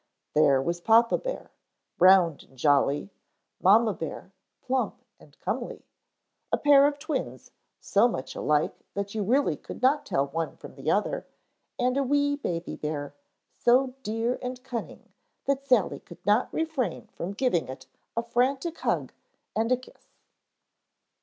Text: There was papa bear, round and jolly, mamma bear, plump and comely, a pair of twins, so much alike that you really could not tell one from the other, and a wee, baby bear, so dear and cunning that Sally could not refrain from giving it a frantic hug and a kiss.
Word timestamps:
There 0.33 0.59
was 0.63 0.81
papa 0.81 1.15
bear, 1.19 1.51
round 1.99 2.45
and 2.45 2.57
jolly, 2.57 3.11
mamma 3.61 3.93
bear, 3.93 4.31
plump 4.63 5.05
and 5.19 5.37
comely, 5.39 5.85
a 6.51 6.57
pair 6.57 6.87
of 6.87 6.97
twins, 6.97 7.51
so 7.79 8.07
much 8.07 8.33
alike 8.35 8.75
that 8.95 9.13
you 9.13 9.21
really 9.21 9.55
could 9.55 9.79
not 9.83 10.03
tell 10.07 10.25
one 10.25 10.57
from 10.57 10.73
the 10.73 10.89
other, 10.89 11.27
and 11.77 11.97
a 11.97 12.03
wee, 12.03 12.35
baby 12.35 12.75
bear, 12.75 13.13
so 13.53 13.93
dear 14.01 14.39
and 14.41 14.63
cunning 14.63 15.13
that 15.45 15.67
Sally 15.67 15.99
could 15.99 16.25
not 16.25 16.51
refrain 16.51 17.05
from 17.13 17.33
giving 17.33 17.67
it 17.67 17.85
a 18.17 18.23
frantic 18.23 18.79
hug 18.79 19.13
and 19.55 19.71
a 19.71 19.77
kiss. 19.77 20.07